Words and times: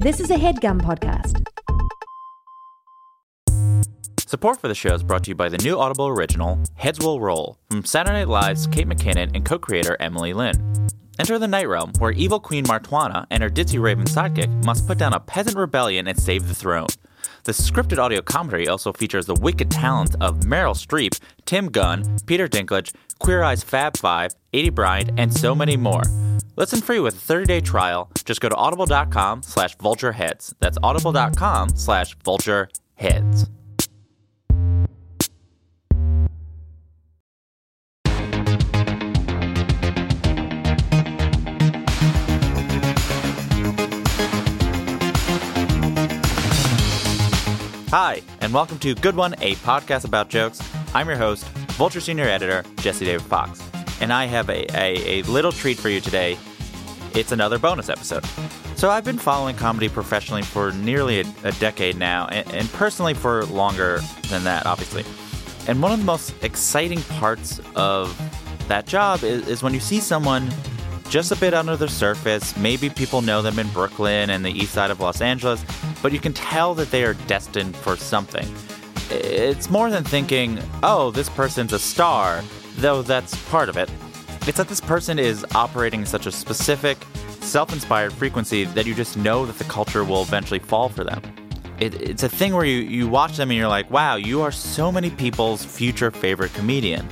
This 0.00 0.20
is 0.20 0.30
a 0.30 0.34
headgum 0.34 0.78
podcast. 0.82 1.42
Support 4.28 4.60
for 4.60 4.68
the 4.68 4.74
show 4.74 4.94
is 4.94 5.02
brought 5.02 5.24
to 5.24 5.30
you 5.30 5.34
by 5.34 5.48
the 5.48 5.56
new 5.56 5.78
Audible 5.78 6.08
original, 6.08 6.62
Heads 6.74 6.98
Will 6.98 7.18
Roll, 7.18 7.58
from 7.70 7.82
Saturday 7.82 8.18
Night 8.18 8.28
Live's 8.28 8.66
Kate 8.66 8.86
McKinnon 8.86 9.30
and 9.34 9.42
co 9.42 9.58
creator 9.58 9.96
Emily 9.98 10.34
Lynn. 10.34 10.88
Enter 11.18 11.38
the 11.38 11.48
Night 11.48 11.66
Realm, 11.66 11.92
where 11.98 12.12
evil 12.12 12.38
Queen 12.38 12.66
Martuana 12.66 13.26
and 13.30 13.42
her 13.42 13.48
ditzy 13.48 13.80
raven 13.80 14.04
sidekick 14.04 14.66
must 14.66 14.86
put 14.86 14.98
down 14.98 15.14
a 15.14 15.20
peasant 15.20 15.56
rebellion 15.56 16.06
and 16.08 16.20
save 16.20 16.46
the 16.46 16.54
throne. 16.54 16.88
The 17.46 17.52
scripted 17.52 17.98
audio 17.98 18.22
commentary 18.22 18.66
also 18.66 18.92
features 18.92 19.26
the 19.26 19.34
wicked 19.34 19.70
talent 19.70 20.16
of 20.20 20.40
Meryl 20.40 20.74
Streep, 20.74 21.16
Tim 21.44 21.68
Gunn, 21.68 22.18
Peter 22.26 22.48
Dinklage, 22.48 22.92
Queer 23.20 23.44
Eye's 23.44 23.62
Fab 23.62 23.96
Five, 23.96 24.34
Aidy 24.52 24.74
Bryant, 24.74 25.12
and 25.16 25.32
so 25.32 25.54
many 25.54 25.76
more. 25.76 26.02
Listen 26.56 26.80
free 26.80 26.98
with 26.98 27.14
a 27.14 27.32
30-day 27.32 27.60
trial. 27.60 28.10
Just 28.24 28.40
go 28.40 28.48
to 28.48 28.56
audible.com 28.56 29.44
slash 29.44 29.76
vultureheads. 29.76 30.54
That's 30.58 30.76
audible.com 30.82 31.76
slash 31.76 32.18
vultureheads. 32.18 33.48
Hi, 47.98 48.20
and 48.42 48.52
welcome 48.52 48.78
to 48.80 48.94
Good 48.94 49.16
One, 49.16 49.32
a 49.40 49.54
podcast 49.54 50.04
about 50.04 50.28
jokes. 50.28 50.60
I'm 50.94 51.08
your 51.08 51.16
host, 51.16 51.46
Vulture 51.78 52.02
Senior 52.02 52.26
Editor, 52.26 52.62
Jesse 52.76 53.06
David 53.06 53.22
Fox. 53.22 53.66
And 54.02 54.12
I 54.12 54.26
have 54.26 54.50
a, 54.50 54.66
a, 54.78 55.20
a 55.20 55.22
little 55.22 55.50
treat 55.50 55.78
for 55.78 55.88
you 55.88 56.02
today. 56.02 56.36
It's 57.14 57.32
another 57.32 57.58
bonus 57.58 57.88
episode. 57.88 58.22
So, 58.76 58.90
I've 58.90 59.06
been 59.06 59.16
following 59.16 59.56
comedy 59.56 59.88
professionally 59.88 60.42
for 60.42 60.72
nearly 60.72 61.22
a, 61.22 61.24
a 61.44 61.52
decade 61.52 61.96
now, 61.96 62.26
and, 62.26 62.46
and 62.52 62.70
personally 62.74 63.14
for 63.14 63.46
longer 63.46 64.00
than 64.28 64.44
that, 64.44 64.66
obviously. 64.66 65.02
And 65.66 65.80
one 65.80 65.90
of 65.90 65.98
the 65.98 66.04
most 66.04 66.34
exciting 66.44 67.00
parts 67.00 67.62
of 67.76 68.14
that 68.68 68.86
job 68.86 69.24
is, 69.24 69.48
is 69.48 69.62
when 69.62 69.72
you 69.72 69.80
see 69.80 70.00
someone 70.00 70.52
just 71.08 71.32
a 71.32 71.36
bit 71.36 71.54
under 71.54 71.76
the 71.76 71.88
surface. 71.88 72.56
Maybe 72.56 72.88
people 72.90 73.22
know 73.22 73.42
them 73.42 73.58
in 73.58 73.68
Brooklyn 73.68 74.30
and 74.30 74.44
the 74.44 74.50
east 74.50 74.72
side 74.72 74.90
of 74.90 75.00
Los 75.00 75.20
Angeles, 75.20 75.64
but 76.02 76.12
you 76.12 76.20
can 76.20 76.32
tell 76.32 76.74
that 76.74 76.90
they 76.90 77.04
are 77.04 77.14
destined 77.26 77.76
for 77.76 77.96
something. 77.96 78.46
It's 79.10 79.70
more 79.70 79.90
than 79.90 80.04
thinking, 80.04 80.58
oh, 80.82 81.10
this 81.10 81.28
person's 81.28 81.72
a 81.72 81.78
star, 81.78 82.42
though 82.78 83.02
that's 83.02 83.34
part 83.48 83.68
of 83.68 83.76
it. 83.76 83.90
It's 84.46 84.58
that 84.58 84.68
this 84.68 84.80
person 84.80 85.18
is 85.18 85.44
operating 85.54 86.04
such 86.04 86.26
a 86.26 86.32
specific, 86.32 86.98
self 87.40 87.72
inspired 87.72 88.12
frequency 88.12 88.64
that 88.64 88.86
you 88.86 88.94
just 88.94 89.16
know 89.16 89.46
that 89.46 89.58
the 89.58 89.64
culture 89.64 90.04
will 90.04 90.22
eventually 90.22 90.60
fall 90.60 90.88
for 90.88 91.04
them. 91.04 91.22
It, 91.78 91.94
it's 92.00 92.22
a 92.22 92.28
thing 92.28 92.54
where 92.54 92.64
you, 92.64 92.78
you 92.78 93.08
watch 93.08 93.36
them 93.36 93.50
and 93.50 93.58
you're 93.58 93.68
like, 93.68 93.90
wow, 93.90 94.16
you 94.16 94.40
are 94.42 94.52
so 94.52 94.90
many 94.90 95.10
people's 95.10 95.64
future 95.64 96.10
favorite 96.10 96.54
comedian. 96.54 97.06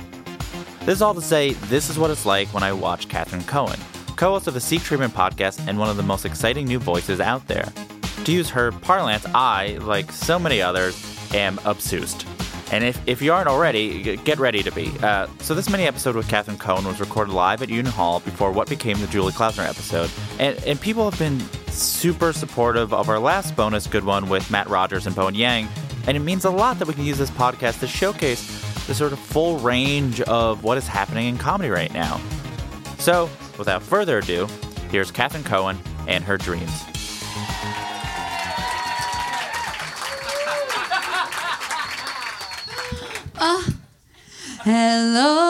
This 0.85 0.99
is 0.99 1.01
all 1.01 1.15
to 1.15 1.21
say, 1.21 1.53
this 1.53 1.89
is 1.89 1.97
what 1.97 2.11
it's 2.11 2.27
like 2.27 2.47
when 2.53 2.61
I 2.61 2.71
watch 2.71 3.09
Catherine 3.09 3.43
Cohen, 3.45 3.79
co 4.17 4.33
host 4.33 4.45
of 4.45 4.53
the 4.53 4.59
Seek 4.59 4.83
Treatment 4.83 5.15
podcast 5.15 5.67
and 5.67 5.79
one 5.79 5.89
of 5.89 5.97
the 5.97 6.03
most 6.03 6.25
exciting 6.25 6.67
new 6.67 6.77
voices 6.77 7.19
out 7.19 7.47
there. 7.47 7.73
To 8.25 8.31
use 8.31 8.51
her 8.51 8.71
parlance, 8.71 9.25
I, 9.33 9.79
like 9.81 10.11
so 10.11 10.37
many 10.37 10.61
others, 10.61 10.95
am 11.33 11.59
obsessed. 11.65 12.27
And 12.71 12.83
if, 12.83 13.01
if 13.07 13.19
you 13.19 13.33
aren't 13.33 13.47
already, 13.47 14.15
get 14.17 14.37
ready 14.37 14.61
to 14.61 14.71
be. 14.71 14.91
Uh, 15.01 15.25
so, 15.39 15.55
this 15.55 15.71
mini 15.71 15.87
episode 15.87 16.15
with 16.15 16.27
Catherine 16.27 16.59
Cohen 16.59 16.85
was 16.85 16.99
recorded 16.99 17.33
live 17.33 17.63
at 17.63 17.69
Union 17.69 17.87
Hall 17.87 18.19
before 18.19 18.51
what 18.51 18.69
became 18.69 19.01
the 19.01 19.07
Julie 19.07 19.33
Klausner 19.33 19.67
episode. 19.67 20.11
And, 20.37 20.63
and 20.65 20.79
people 20.79 21.09
have 21.09 21.17
been 21.17 21.39
super 21.71 22.31
supportive 22.31 22.93
of 22.93 23.09
our 23.09 23.17
last 23.17 23.55
bonus 23.55 23.87
good 23.87 24.03
one 24.03 24.29
with 24.29 24.51
Matt 24.51 24.69
Rogers 24.69 25.07
and 25.07 25.15
Bowen 25.15 25.33
Yang. 25.33 25.67
And 26.05 26.15
it 26.15 26.19
means 26.19 26.45
a 26.45 26.51
lot 26.51 26.77
that 26.77 26.87
we 26.87 26.93
can 26.93 27.05
use 27.05 27.17
this 27.17 27.31
podcast 27.31 27.79
to 27.79 27.87
showcase 27.87 28.64
the 28.87 28.93
sort 28.93 29.13
of 29.13 29.19
full 29.19 29.57
range 29.59 30.21
of 30.21 30.63
what 30.63 30.77
is 30.77 30.87
happening 30.87 31.27
in 31.27 31.37
comedy 31.37 31.69
right 31.69 31.93
now. 31.93 32.21
So, 32.99 33.29
without 33.57 33.81
further 33.81 34.19
ado, 34.19 34.47
here's 34.91 35.11
Catherine 35.11 35.43
Cohen 35.43 35.77
and 36.07 36.23
her 36.23 36.37
dreams. 36.37 36.83
Uh, 43.37 43.63
hello. 44.63 45.41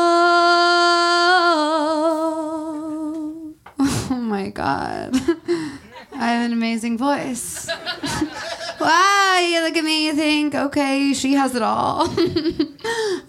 Oh 4.07 4.19
my 4.19 4.49
God. 4.49 5.15
I 6.13 6.31
have 6.31 6.45
an 6.45 6.53
amazing 6.53 6.97
voice. 6.97 7.67
wow, 8.79 9.39
you 9.39 9.61
look 9.61 9.75
at 9.75 9.83
me, 9.83 10.07
you 10.07 10.15
think, 10.15 10.55
okay, 10.55 11.13
she 11.13 11.33
has 11.33 11.55
it 11.55 11.61
all. 11.61 12.07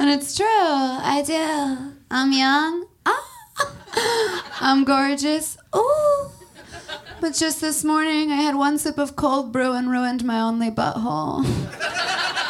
And 0.06 0.20
it's 0.20 0.36
true, 0.36 0.46
I 0.46 1.20
do. 1.26 1.92
I'm 2.12 2.32
young. 2.32 2.86
Ah. 3.04 4.44
I'm 4.60 4.84
gorgeous. 4.84 5.58
Ooh. 5.74 6.30
But 7.20 7.34
just 7.34 7.60
this 7.60 7.82
morning, 7.82 8.30
I 8.30 8.36
had 8.36 8.54
one 8.54 8.78
sip 8.78 8.98
of 8.98 9.16
cold 9.16 9.50
brew 9.50 9.72
and 9.72 9.90
ruined 9.90 10.22
my 10.22 10.40
only 10.40 10.70
butthole. 10.70 11.44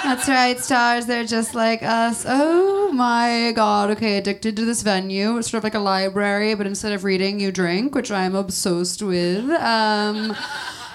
That's 0.03 0.29
right, 0.29 0.59
stars. 0.61 1.07
They're 1.07 1.25
just 1.25 1.55
like 1.55 1.83
us. 1.83 2.27
Oh 2.29 2.93
my 2.93 3.53
god. 3.57 3.91
Okay, 3.93 4.19
addicted 4.19 4.55
to 4.57 4.67
this 4.67 4.83
venue. 4.83 5.39
It's 5.39 5.51
sort 5.51 5.61
of 5.61 5.65
like 5.65 5.75
a 5.75 5.79
library, 5.79 6.55
but 6.55 6.67
instead 6.67 6.93
of 6.93 7.05
reading, 7.05 7.41
you 7.41 7.53
drink, 7.53 7.95
which 7.95 8.11
I'm 8.11 8.35
obsessed 8.35 9.03
with. 9.03 9.49
Um, 9.49 10.37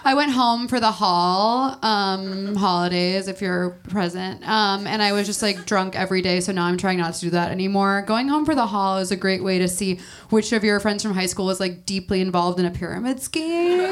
I 0.04 0.14
went 0.16 0.32
home 0.32 0.68
for 0.68 0.80
the 0.80 0.92
hall 0.92 1.78
um, 1.84 2.56
holidays, 2.56 3.28
if 3.28 3.42
you're 3.42 3.72
present, 3.90 4.48
um, 4.48 4.88
and 4.88 5.02
I 5.02 5.12
was 5.12 5.28
just 5.28 5.42
like 5.42 5.66
drunk 5.66 5.96
every 5.96 6.22
day. 6.22 6.40
So 6.40 6.52
now 6.52 6.66
I'm 6.66 6.78
trying 6.78 6.98
not 6.98 7.14
to 7.16 7.22
do 7.22 7.30
that 7.32 7.52
anymore. 7.52 8.04
Going 8.08 8.28
home 8.28 8.46
for 8.46 8.56
the 8.56 8.68
hall 8.68 8.98
is 8.98 9.12
a 9.12 9.16
great 9.16 9.44
way 9.44 9.60
to 9.60 9.68
see 9.68 10.00
which 10.30 10.52
of 10.54 10.64
your 10.64 10.80
friends 10.80 11.04
from 11.04 11.14
high 11.14 11.26
school 11.28 11.50
is 11.50 11.60
like 11.60 11.86
deeply 11.86 12.22
involved 12.22 12.60
in 12.60 12.66
a 12.66 12.72
pyramid 12.72 13.22
scheme. 13.22 13.82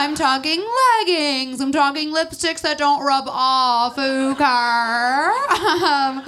I'm 0.00 0.14
talking 0.14 0.64
leggings. 1.00 1.60
I'm 1.60 1.72
talking 1.72 2.14
lipsticks 2.14 2.60
that 2.60 2.78
don't 2.78 3.04
rub 3.04 3.24
off. 3.28 3.98
Okay. 3.98 4.44
Um, 5.78 6.22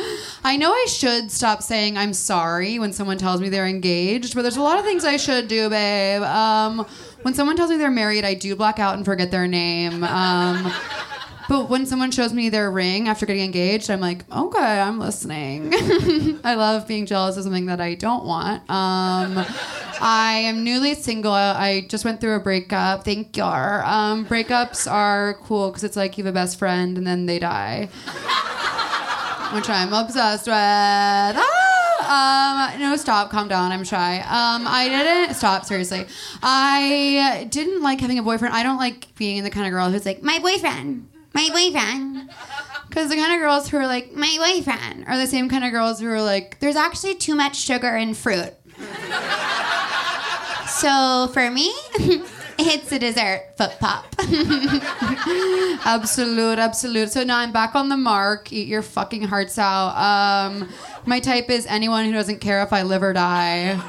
I 0.44 0.56
know 0.58 0.72
I 0.72 0.86
should 0.88 1.30
stop 1.30 1.62
saying 1.62 1.96
I'm 1.96 2.12
sorry 2.12 2.78
when 2.78 2.92
someone 2.92 3.18
tells 3.18 3.40
me 3.40 3.48
they're 3.48 3.66
engaged, 3.66 4.34
but 4.34 4.42
there's 4.42 4.56
a 4.56 4.62
lot 4.62 4.78
of 4.78 4.84
things 4.84 5.04
I 5.04 5.16
should 5.16 5.48
do, 5.48 5.68
babe. 5.68 6.22
Um, 6.22 6.86
when 7.22 7.34
someone 7.34 7.56
tells 7.56 7.70
me 7.70 7.76
they're 7.76 7.90
married, 7.90 8.24
I 8.24 8.34
do 8.34 8.54
black 8.56 8.78
out 8.78 8.94
and 8.96 9.04
forget 9.04 9.30
their 9.30 9.46
name. 9.46 10.04
Um, 10.04 10.72
but 11.48 11.68
when 11.68 11.84
someone 11.84 12.12
shows 12.12 12.32
me 12.32 12.48
their 12.48 12.70
ring 12.70 13.08
after 13.08 13.26
getting 13.26 13.42
engaged, 13.42 13.90
I'm 13.90 14.00
like, 14.00 14.24
okay, 14.30 14.80
I'm 14.80 15.00
listening. 15.00 15.72
I 16.44 16.54
love 16.54 16.86
being 16.86 17.06
jealous 17.06 17.36
of 17.36 17.42
something 17.42 17.66
that 17.66 17.80
I 17.80 17.96
don't 17.96 18.24
want. 18.24 18.62
Um, 18.70 19.44
I 20.00 20.42
am 20.44 20.62
newly 20.62 20.94
single. 20.94 21.32
I 21.32 21.86
just 21.88 22.04
went 22.04 22.20
through 22.20 22.36
a 22.36 22.40
breakup. 22.40 23.04
Thank 23.04 23.36
you. 23.36 23.42
Um, 23.42 24.26
breakups 24.26 24.90
are 24.90 25.34
cool 25.42 25.70
because 25.70 25.82
it's 25.82 25.96
like 25.96 26.16
you 26.16 26.24
have 26.24 26.32
a 26.32 26.34
best 26.34 26.56
friend 26.56 26.96
and 26.96 27.04
then 27.04 27.26
they 27.26 27.40
die, 27.40 27.88
which 29.52 29.68
I'm 29.68 29.92
obsessed 29.92 30.46
with. 30.46 30.54
Ah! 30.54 31.69
Um, 32.10 32.80
no, 32.80 32.96
stop, 32.96 33.30
calm 33.30 33.46
down. 33.46 33.70
I'm 33.70 33.84
shy. 33.84 34.16
Um, 34.18 34.66
I 34.66 34.88
didn't 34.88 35.36
stop. 35.36 35.64
Seriously, 35.64 36.06
I 36.42 37.46
didn't 37.50 37.82
like 37.82 38.00
having 38.00 38.18
a 38.18 38.22
boyfriend. 38.24 38.52
I 38.52 38.64
don't 38.64 38.78
like 38.78 39.14
being 39.14 39.44
the 39.44 39.50
kind 39.50 39.64
of 39.64 39.70
girl 39.70 39.88
who's 39.90 40.04
like 40.04 40.20
my 40.20 40.40
boyfriend, 40.40 41.08
my 41.34 41.48
boyfriend. 41.52 42.28
Because 42.88 43.10
the 43.10 43.14
kind 43.14 43.32
of 43.32 43.38
girls 43.38 43.68
who 43.68 43.76
are 43.76 43.86
like 43.86 44.12
my 44.12 44.36
boyfriend 44.38 45.04
are 45.06 45.16
the 45.16 45.28
same 45.28 45.48
kind 45.48 45.64
of 45.64 45.70
girls 45.70 46.00
who 46.00 46.08
are 46.10 46.20
like, 46.20 46.58
there's 46.58 46.74
actually 46.74 47.14
too 47.14 47.36
much 47.36 47.54
sugar 47.54 47.96
in 47.96 48.14
fruit. 48.14 48.54
so 50.66 51.30
for 51.32 51.48
me. 51.48 51.72
It's 52.62 52.92
a 52.92 52.98
dessert 52.98 53.52
foot 53.56 53.76
pop. 53.80 54.06
absolute, 55.86 56.58
absolute. 56.58 57.10
So 57.10 57.24
now 57.24 57.38
I'm 57.38 57.52
back 57.52 57.74
on 57.74 57.88
the 57.88 57.96
mark. 57.96 58.52
Eat 58.52 58.68
your 58.68 58.82
fucking 58.82 59.22
hearts 59.22 59.58
out. 59.58 59.96
Um, 59.96 60.68
my 61.06 61.20
type 61.20 61.48
is 61.48 61.66
anyone 61.66 62.04
who 62.04 62.12
doesn't 62.12 62.40
care 62.40 62.62
if 62.62 62.72
I 62.72 62.82
live 62.82 63.02
or 63.02 63.12
die, 63.12 63.80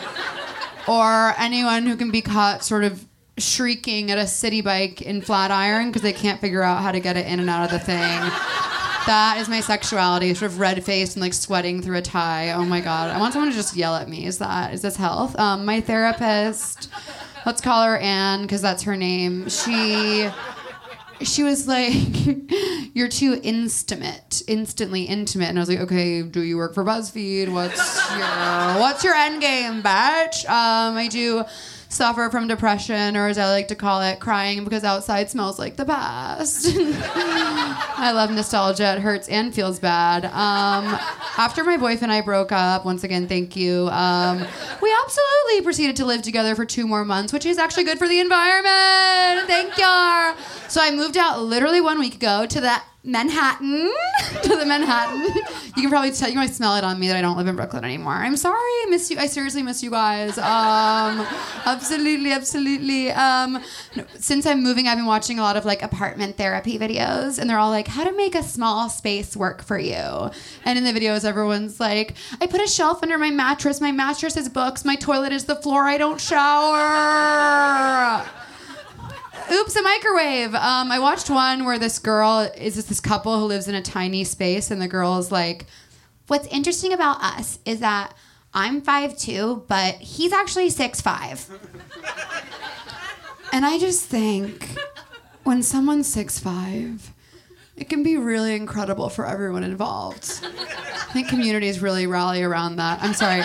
or 0.88 1.34
anyone 1.38 1.86
who 1.86 1.96
can 1.98 2.12
be 2.12 2.22
caught 2.22 2.63
sort 2.63 2.84
of 2.84 3.06
shrieking 3.38 4.12
at 4.12 4.18
a 4.18 4.28
city 4.28 4.62
bike 4.62 5.01
in 5.01 5.22
Flatiron 5.22 5.88
because 5.88 6.01
they 6.01 6.13
can't 6.13 6.40
figure 6.40 6.62
out 6.62 6.81
how 6.81 6.92
to 6.92 7.00
get 7.00 7.18
it 7.18 7.25
in 7.28 7.40
and 7.40 7.50
out 7.50 7.66
of 7.66 7.72
the 7.72 7.80
thing. 7.80 8.22
That 9.07 9.38
is 9.39 9.50
my 9.50 9.62
sexuality, 9.62 10.33
sort 10.33 10.51
of 10.51 10.59
red 10.59 10.83
faced 10.83 11.15
and 11.15 11.21
like 11.21 11.33
sweating 11.33 11.81
through 11.81 11.98
a 11.98 12.01
tie. 12.01 12.51
Oh 12.51 12.63
my 12.63 12.81
god, 12.81 13.09
I 13.09 13.19
want 13.19 13.33
someone 13.33 13.50
to 13.50 13.56
just 13.56 13.75
yell 13.75 13.95
at 13.95 14.07
me. 14.07 14.25
Is 14.25 14.38
that 14.38 14.74
is 14.74 14.81
this 14.81 14.95
health? 14.95 15.38
Um, 15.39 15.65
my 15.65 15.81
therapist 15.81 16.89
let's 17.45 17.62
call 17.62 17.83
her 17.83 17.98
Anne 17.98 18.44
because 18.44 18.62
that's 18.62 18.83
her 18.83 18.98
name. 18.98 19.50
She 19.50 20.30
she 21.21 21.44
was 21.44 21.68
like, 21.68 21.94
"You're 22.95 23.07
too 23.07 23.39
intimate, 23.44 24.42
instantly 24.48 25.03
intimate," 25.03 25.50
and 25.50 25.59
I 25.59 25.62
was 25.62 25.69
like, 25.69 25.80
"Okay, 25.80 26.24
do 26.24 26.42
you 26.42 26.57
work 26.57 26.74
for 26.74 26.83
BuzzFeed? 26.83 27.51
What's 27.51 28.09
your 28.12 28.80
what's 28.80 29.03
your 29.03 29.13
end 29.13 29.42
game, 29.42 29.83
bitch?" 29.83 30.45
Um, 30.50 30.98
I 30.98 31.07
do 31.07 31.44
suffer 31.92 32.30
from 32.30 32.48
depression, 32.48 33.18
or 33.18 33.28
as 33.28 33.38
I 33.38 33.50
like 33.52 33.68
to 33.68 33.76
call 33.76 34.02
it, 34.02 34.20
crying 34.20 34.64
because 34.64 34.84
outside 34.84 35.30
smells 35.30 35.60
like 35.60 35.76
the 35.76 35.86
past. 35.86 36.68
I 36.78 38.12
love 38.14 38.32
nostalgia. 38.32 38.96
It 38.96 39.02
hurts 39.02 39.28
and 39.28 39.54
feels 39.54 39.80
bad. 39.80 40.26
Um, 40.26 40.98
after 41.38 41.64
my 41.64 41.78
boyfriend 41.78 42.04
and 42.04 42.12
I 42.12 42.22
broke 42.22 42.52
up, 42.52 42.86
once 42.86 43.04
again, 43.04 43.28
thank 43.28 43.56
you. 43.56 43.90
Um, 43.90 44.38
we 44.82 44.96
absolutely 45.04 45.62
proceeded 45.64 45.98
to 45.98 46.06
live 46.06 46.22
together 46.22 46.56
for 46.56 46.66
two 46.66 46.88
more 46.88 47.04
months, 47.04 47.34
which 47.34 47.46
is 47.46 47.58
actually 47.58 47.84
good 47.84 48.00
for 48.00 48.08
the 48.08 48.20
environment. 48.20 49.48
Thank 49.48 49.78
you. 49.78 50.70
So 50.70 50.82
I 50.82 50.92
moved 50.94 51.18
out 51.18 51.42
literally 51.42 51.82
one 51.82 52.00
week 52.00 52.16
ago 52.16 52.46
to 52.46 52.62
the 52.62 52.82
Manhattan, 53.03 53.92
to 54.44 54.56
the 54.56 54.65
Manhattan. 54.65 55.24
You 55.75 55.81
can 55.81 55.89
probably 55.89 56.12
tell, 56.12 56.30
you 56.30 56.36
might 56.36 56.51
smell 56.51 56.75
it 56.75 56.83
on 56.83 57.00
me 57.00 57.07
that 57.07 57.15
I 57.15 57.21
don't 57.21 57.36
live 57.36 57.48
in 57.48 57.56
Brooklyn 57.56 57.83
anymore. 57.83 58.13
I'm 58.13 58.38
sorry, 58.38 58.56
I 58.56 58.86
miss 58.89 59.09
you. 59.09 59.18
I 59.18 59.25
seriously 59.25 59.63
miss 59.63 59.81
you 59.81 59.89
guys. 59.89 60.38
Um, 60.38 61.25
absolutely, 61.65 62.31
absolutely. 62.31 63.12
Um, 63.12 63.59
since 64.19 64.45
I'm 64.45 64.62
moving, 64.62 64.88
I've 64.88 65.00
been 65.00 65.07
watching 65.07 65.39
a 65.39 65.42
lot 65.42 65.57
of 65.57 65.65
like 65.65 65.81
apartment 65.81 66.38
therapy 66.38 66.77
videos, 66.77 67.39
and 67.39 67.50
they're 67.50 67.57
all 67.57 67.71
like, 67.71 67.88
how 67.88 68.03
to 68.03 68.12
make 68.12 68.36
a 68.36 68.44
small 68.44 68.88
space 68.88 69.36
work 69.36 69.63
for 69.63 69.80
you. 69.80 70.30
And 70.63 70.77
in 70.77 70.83
the 70.83 70.94
videos, 70.94 71.25
everyone's 71.25 71.80
like, 71.80 72.13
I 72.39 72.45
put 72.45 72.62
a 72.62 72.68
shelf 72.68 73.01
under 73.01 73.18
my 73.18 73.31
mattress. 73.31 73.81
My 73.81 73.92
mattress 73.92 74.38
is 74.38 74.48
books. 74.48 74.86
My 74.86 74.95
toilet 74.95 75.31
is 75.31 75.45
the 75.45 75.56
floor. 75.56 75.86
I 75.86 75.98
don't 75.98 76.21
shower. 76.21 76.81
Oops, 79.51 79.75
a 79.75 79.81
microwave. 79.81 80.56
Um, 80.56 80.92
I 80.92 81.00
watched 81.00 81.30
one 81.30 81.65
where 81.65 81.77
this 81.77 82.00
girl 82.00 82.50
is 82.56 82.75
this, 82.75 82.86
this 82.86 83.00
couple 83.01 83.38
who 83.38 83.45
lives 83.45 83.68
in 83.68 83.75
a 83.75 83.81
tiny 83.81 84.24
space, 84.24 84.71
and 84.71 84.81
the 84.81 84.88
girl 84.88 85.18
is 85.18 85.30
like, 85.30 85.65
"What's 86.27 86.48
interesting 86.48 86.94
about 86.94 87.21
us 87.21 87.59
is 87.65 87.80
that 87.81 88.13
I'm 88.53 88.81
five 88.81 89.12
5'2", 89.12 89.68
but 89.68 89.95
he's 89.95 90.31
actually 90.31 90.69
six 90.69 91.01
6'5". 91.01 91.50
and 93.51 93.65
I 93.65 93.77
just 93.77 94.06
think 94.06 94.74
when 95.44 95.62
someone's 95.63 96.13
6'5", 96.13 97.09
it 97.75 97.89
can 97.89 98.03
be 98.03 98.15
really 98.15 98.56
incredible 98.56 99.09
for 99.09 99.25
everyone 99.25 99.63
involved. 99.63 100.39
I 100.44 101.13
think 101.13 101.27
communities 101.27 101.81
really 101.81 102.07
rally 102.07 102.42
around 102.42 102.77
that. 102.77 103.00
I'm 103.01 103.13
sorry. 103.13 103.44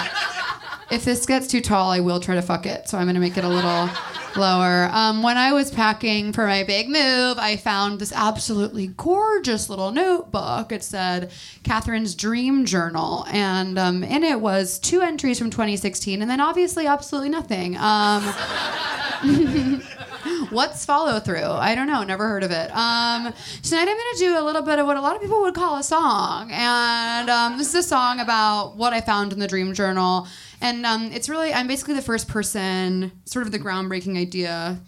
If 0.89 1.05
this 1.05 1.27
gets 1.27 1.49
too 1.49 1.61
tall, 1.61 1.91
I 1.91 1.99
will 1.99 2.21
try 2.21 2.37
to 2.37 2.43
fuck 2.43 2.65
it. 2.65 2.89
So 2.89 2.97
I'm 2.97 3.07
going 3.07 3.15
to 3.15 3.21
make 3.21 3.37
it 3.37 3.43
a 3.43 3.49
little 3.49 3.91
lower. 4.37 4.89
Um, 4.93 5.23
when 5.23 5.37
I 5.37 5.53
was 5.53 5.71
packing 5.71 6.33
for 6.33 6.47
my 6.47 6.65
big 6.65 6.89
move, 6.89 7.39
I 7.39 7.57
found 7.57 8.01
this 8.01 8.13
absolutely 8.13 8.89
gorgeous 8.89 9.69
little 9.69 9.91
notebook. 9.93 10.73
It 10.73 10.83
said 10.83 11.31
Catherine's 11.65 12.15
Dream 12.15 12.65
Journal, 12.65 13.27
and 13.29 13.79
um, 13.79 14.03
in 14.03 14.23
it 14.23 14.41
was 14.41 14.79
two 14.79 15.01
entries 15.01 15.39
from 15.39 15.51
2016, 15.51 16.23
and 16.23 16.31
then 16.31 16.41
obviously 16.41 16.87
absolutely 16.87 17.31
nothing. 17.31 17.77
Um, 17.77 18.23
What's 20.51 20.85
follow 20.85 21.19
through? 21.21 21.45
I 21.45 21.75
don't 21.75 21.87
know. 21.87 22.03
Never 22.03 22.29
heard 22.29 22.45
of 22.45 22.51
it. 22.51 22.71
Um, 22.71 23.33
tonight 23.63 23.81
I'm 23.81 23.87
going 23.87 24.15
to 24.15 24.19
do 24.19 24.39
a 24.39 24.45
little 24.45 24.63
bit 24.63 24.79
of 24.79 24.87
what 24.87 24.97
a 24.97 25.01
lot 25.01 25.17
of 25.17 25.23
people 25.23 25.41
would 25.43 25.55
call 25.55 25.77
a 25.77 25.83
song, 25.83 26.51
and 26.53 27.29
um, 27.31 27.59
this 27.59 27.69
is 27.69 27.75
a 27.75 27.83
song 27.83 28.21
about 28.21 28.77
what 28.77 28.93
I 28.93 29.01
found 29.01 29.33
in 29.33 29.39
the 29.39 29.49
Dream 29.49 29.75
Journal. 29.75 30.29
And 30.61 30.87
um, 30.87 31.11
it's 31.13 31.29
really, 31.29 31.53
I'm 31.53 31.67
basically 31.67 31.95
the 31.95 32.03
first 32.03 32.29
person, 32.29 33.13
sort 33.25 33.47
of 33.47 33.53
the 33.53 33.59
groundbreaking 33.59 34.19
idea 34.19 34.81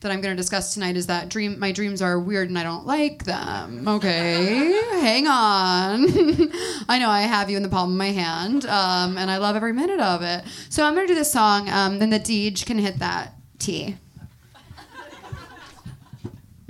that 0.00 0.12
I'm 0.12 0.20
going 0.20 0.36
to 0.36 0.40
discuss 0.40 0.74
tonight 0.74 0.96
is 0.96 1.08
that 1.08 1.28
dream 1.28 1.58
my 1.58 1.72
dreams 1.72 2.00
are 2.00 2.18
weird 2.20 2.48
and 2.48 2.58
I 2.58 2.62
don't 2.62 2.86
like 2.86 3.24
them. 3.24 3.86
Okay, 3.88 4.80
hang 4.92 5.26
on. 5.26 6.06
I 6.88 6.98
know 7.00 7.10
I 7.10 7.22
have 7.22 7.50
you 7.50 7.56
in 7.56 7.62
the 7.62 7.68
palm 7.68 7.90
of 7.90 7.96
my 7.96 8.12
hand, 8.12 8.64
um, 8.66 9.18
and 9.18 9.30
I 9.30 9.38
love 9.38 9.56
every 9.56 9.72
minute 9.72 10.00
of 10.00 10.22
it. 10.22 10.44
So 10.68 10.84
I'm 10.84 10.94
going 10.94 11.06
to 11.06 11.12
do 11.12 11.18
this 11.18 11.32
song. 11.32 11.68
Um, 11.68 11.98
then 11.98 12.10
the 12.10 12.20
Deej 12.20 12.64
can 12.64 12.78
hit 12.78 13.00
that 13.00 13.34
T. 13.58 13.96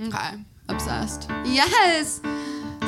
Okay, 0.01 0.29
obsessed. 0.69 1.29
Yes, 1.43 2.21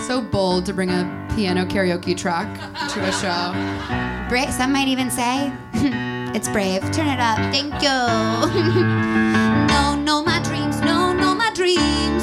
so 0.07 0.21
bold 0.21 0.65
to 0.65 0.73
bring 0.73 0.89
a 0.89 1.27
piano 1.35 1.65
karaoke 1.65 2.17
track 2.17 2.47
to 2.91 3.03
a 3.03 3.11
show. 3.11 4.10
Bra- 4.31 4.49
some 4.49 4.71
might 4.71 4.87
even 4.87 5.11
say 5.11 5.51
it's 6.33 6.47
brave. 6.47 6.79
Turn 6.93 7.07
it 7.09 7.19
up. 7.19 7.35
Thank 7.51 7.73
you. 7.83 7.89
no, 9.67 9.93
no, 9.93 10.23
my 10.23 10.41
dreams. 10.41 10.79
No, 10.79 11.11
no, 11.11 11.35
my 11.35 11.51
dreams. 11.53 12.20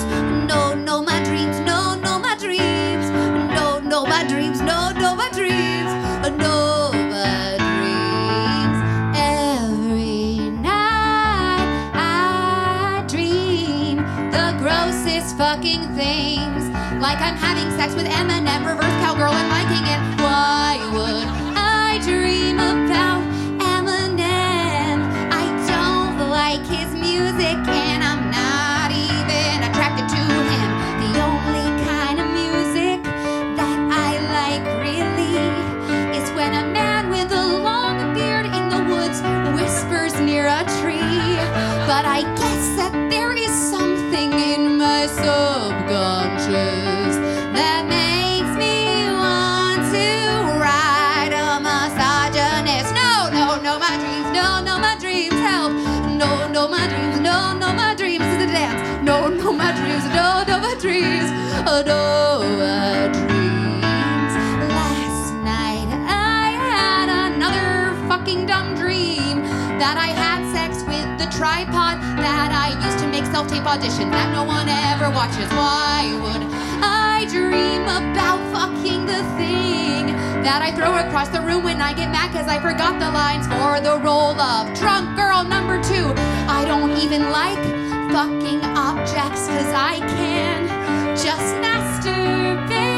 That 69.88 69.96
I 69.96 70.12
had 70.12 70.44
sex 70.52 70.84
with 70.84 71.08
the 71.16 71.24
tripod 71.32 71.96
that 72.20 72.52
I 72.52 72.76
used 72.84 73.00
to 73.00 73.08
make 73.08 73.24
self-tape 73.24 73.64
auditions 73.64 74.12
that 74.12 74.28
no 74.36 74.44
one 74.44 74.68
ever 74.68 75.08
watches. 75.08 75.48
Why 75.56 76.12
would 76.20 76.44
I 76.84 77.24
dream 77.32 77.88
about 77.88 78.36
fucking 78.52 79.08
the 79.08 79.24
thing 79.40 80.12
that 80.44 80.60
I 80.60 80.76
throw 80.76 80.92
across 80.92 81.30
the 81.30 81.40
room 81.40 81.64
when 81.64 81.80
I 81.80 81.94
get 81.94 82.12
mad 82.12 82.28
because 82.32 82.48
I 82.48 82.60
forgot 82.60 83.00
the 83.00 83.08
lines 83.08 83.48
for 83.48 83.80
the 83.80 83.96
role 84.04 84.36
of 84.36 84.76
drunk 84.76 85.16
girl 85.16 85.40
number 85.42 85.80
two? 85.80 86.12
I 86.52 86.68
don't 86.68 86.92
even 87.00 87.32
like 87.32 87.64
fucking 88.12 88.60
objects 88.76 89.48
because 89.48 89.72
I 89.72 90.04
can 90.04 90.68
just 91.16 91.48
masturbate 91.64 92.97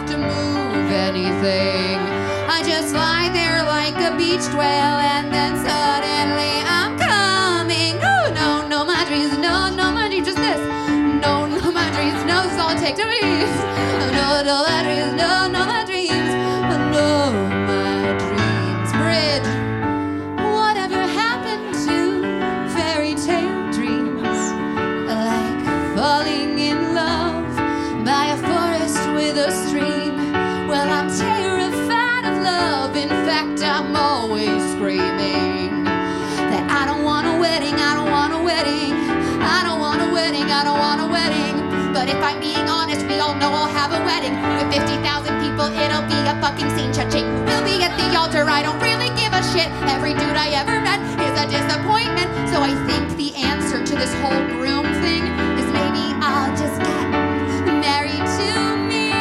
have 0.00 0.08
to 0.08 0.16
move 0.16 0.90
anything. 0.90 1.98
I 2.48 2.62
just 2.64 2.94
lie 2.94 3.28
there 3.32 3.62
like 3.64 3.96
a 3.96 4.16
beached 4.16 4.54
whale 4.54 4.98
and 5.14 5.32
then 5.32 5.49
But 42.00 42.08
if 42.08 42.16
I'm 42.24 42.40
being 42.40 42.64
honest, 42.64 43.04
we 43.04 43.20
all 43.20 43.34
know 43.34 43.52
I'll 43.52 43.68
have 43.68 43.92
a 43.92 44.00
wedding. 44.08 44.32
With 44.56 44.72
50,000 44.72 45.04
people, 45.44 45.68
it'll 45.68 46.08
be 46.08 46.16
a 46.16 46.32
fucking 46.40 46.72
scene-changing. 46.72 47.28
We'll 47.44 47.60
be 47.60 47.76
at 47.84 47.92
the 48.00 48.16
altar? 48.16 48.48
I 48.48 48.64
don't 48.64 48.80
really 48.80 49.12
give 49.20 49.28
a 49.36 49.44
shit. 49.52 49.68
Every 49.84 50.16
dude 50.16 50.32
I 50.32 50.48
ever 50.56 50.80
met 50.80 50.96
is 51.20 51.36
a 51.36 51.44
disappointment. 51.44 52.32
So 52.48 52.64
I 52.64 52.72
think 52.88 53.04
the 53.20 53.36
answer 53.36 53.84
to 53.84 53.94
this 54.00 54.08
whole 54.24 54.40
groom 54.56 54.88
thing 55.04 55.28
is 55.60 55.68
maybe 55.76 56.16
I'll 56.24 56.48
just 56.56 56.80
get 56.80 57.04
married 57.68 58.24
to 58.40 58.48
me. 58.88 59.12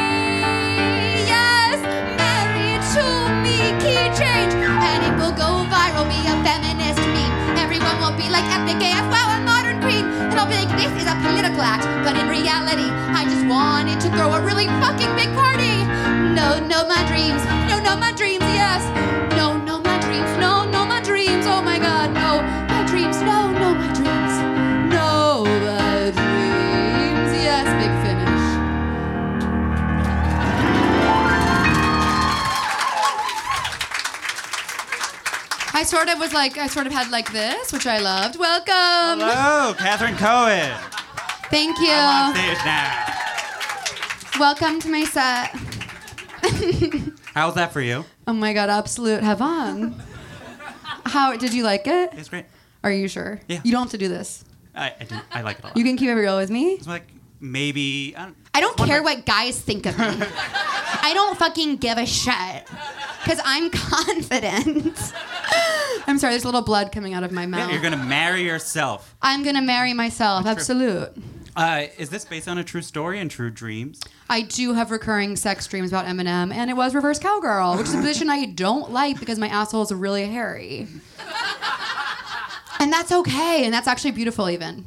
Yes, 1.27 1.83
married 2.15 2.79
to 2.95 3.03
me. 3.43 3.75
Key 3.83 4.07
change. 4.15 4.55
And 4.55 5.03
it 5.03 5.13
will 5.19 5.36
go 5.36 5.67
viral, 5.67 6.07
be 6.07 6.15
a 6.31 6.36
feminist 6.48 7.03
meme. 7.12 7.59
Everyone 7.59 8.00
will 8.00 8.15
be 8.15 8.31
like 8.31 8.48
epic 8.55 8.79
AF, 8.79 9.03
wow, 9.12 9.36
a 9.36 9.43
modern 9.43 9.83
queen. 9.83 10.07
And 10.31 10.39
I'll 10.39 10.48
be 10.48 10.55
like, 10.55 10.71
this 10.79 10.95
is 10.95 11.12
a 11.12 11.15
political 11.27 11.59
act 11.59 11.99
reality. 12.18 12.89
I 12.89 13.25
just 13.25 13.46
wanted 13.46 14.00
to 14.01 14.10
throw 14.18 14.34
a 14.34 14.42
really 14.42 14.66
fucking 14.82 15.13
big 15.16 15.30
party. 15.36 15.84
No, 16.34 16.60
no, 16.66 16.88
my 16.88 17.06
dreams. 17.08 17.44
No, 17.70 17.82
no, 17.84 17.96
my 17.98 18.12
dreams, 18.13 18.44
yes. 18.56 18.82
No, 19.36 19.58
no, 19.58 19.80
my 19.80 20.00
dreams. 20.00 20.30
No, 20.39 20.66
no, 20.70 20.86
my 20.86 21.01
dreams. 21.01 21.46
Oh 21.46 21.62
my 21.62 21.78
god, 21.78 22.13
no. 22.13 22.42
My 22.74 22.86
dreams. 22.88 23.22
No, 23.22 23.51
no, 23.51 23.75
my 23.75 23.94
dreams. 23.94 24.34
No, 24.94 25.44
my 25.46 26.10
dreams. 26.12 27.32
Yes, 27.38 27.68
big 27.78 27.94
finish. 28.01 28.46
I 35.75 35.84
sort 35.84 36.10
of 36.10 36.20
was 36.20 36.34
like, 36.34 36.58
I 36.58 36.68
sort 36.68 36.88
of 36.88 36.94
had 36.94 37.12
like 37.12 37.32
this, 37.32 37.72
which 37.72 37.86
I 37.86 38.00
loved. 38.00 38.38
Welcome. 38.38 39.20
Hello, 39.20 39.74
Catherine 39.75 40.18
Cohen. 40.18 40.74
Thank 41.50 41.79
you. 41.79 41.89
I'm 41.91 42.29
on 42.29 42.36
stage 42.36 42.58
now. 42.65 43.06
Welcome 44.39 44.79
to 44.82 44.89
my 44.89 45.03
set. 45.03 45.48
How's 47.34 47.56
that 47.56 47.74
for 47.74 47.82
you? 47.82 48.06
Oh 48.27 48.34
my 48.34 48.53
god, 48.53 48.70
absolute 48.70 49.24
heaven. 49.24 49.96
How 51.06 51.36
did 51.36 51.53
you 51.53 51.63
like 51.63 51.88
it? 51.88 52.12
It's 52.13 52.29
great. 52.29 52.46
Are 52.84 52.91
you 52.91 53.08
sure? 53.08 53.41
Yeah. 53.48 53.62
You 53.63 53.72
don't 53.72 53.82
have 53.84 53.91
to 53.91 53.98
do 53.98 54.08
this. 54.08 54.46
I 54.75 54.94
I, 55.00 55.03
do, 55.03 55.15
I 55.32 55.41
like 55.41 55.58
it 55.60 55.63
a 55.63 55.68
lot. 55.68 55.77
You 55.77 55.84
can 55.84 55.98
keep 55.98 56.10
it 56.10 56.13
real 56.13 56.38
with 56.38 56.50
me. 56.51 56.74
it's 56.74 56.88
like 56.88 57.08
maybe 57.39 58.13
I 58.17 58.25
don't, 58.25 58.38
I 58.53 58.62
don't 58.62 58.77
care 58.77 59.03
what 59.03 59.25
guys 59.25 59.60
think 59.60 59.86
of 59.86 59.98
me. 59.98 60.05
I 61.01 61.12
don't 61.13 61.38
fucking 61.38 61.77
give 61.77 61.98
a 61.98 62.05
shit. 62.05 62.67
Because 63.24 63.39
I'm 63.43 63.69
confident. 63.72 65.13
I'm 66.08 66.17
sorry, 66.17 66.34
there's 66.34 66.43
a 66.43 66.48
little 66.48 66.62
blood 66.62 66.91
coming 66.91 67.13
out 67.13 67.24
of 67.24 67.31
my 67.31 67.46
mouth. 67.46 67.67
Yeah, 67.69 67.74
you're 67.74 67.81
gonna 67.81 68.03
marry 68.03 68.43
yourself. 68.43 69.15
I'm 69.22 69.43
gonna 69.43 69.62
marry 69.62 69.93
myself. 69.93 70.43
That's. 70.43 70.62
Absolute. 70.62 71.10
Uh, 71.55 71.88
is 71.98 72.10
this 72.10 72.24
based 72.25 72.48
on 72.48 72.58
a 72.58 72.63
true 72.63 72.81
story 72.81 73.19
and 73.19 73.29
true 73.29 73.50
dreams? 73.50 74.00
I 74.29 74.41
do 74.43 74.74
have 74.74 74.91
recurring 74.91 75.36
sex 75.36 75.67
dreams 75.67 75.91
about 75.91 76.05
Eminem, 76.05 76.53
and 76.53 76.69
it 76.69 76.74
was 76.75 76.96
reverse 76.96 77.19
cowgirl, 77.19 77.75
which 77.77 77.88
is 77.88 77.93
a 77.96 77.98
position 78.01 78.29
I 78.29 78.46
don't 78.46 78.91
like 78.91 79.19
because 79.19 79.39
my 79.39 79.48
asshole 79.50 79.81
is 79.81 79.91
really 79.91 80.25
hairy. 80.25 80.88
And 82.79 82.93
that's 82.93 83.12
okay, 83.12 83.65
and 83.65 83.74
that's 83.74 83.88
actually 83.88 84.12
beautiful, 84.12 84.50
even. 84.50 84.86